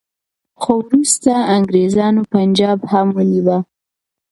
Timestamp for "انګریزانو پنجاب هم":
1.55-3.07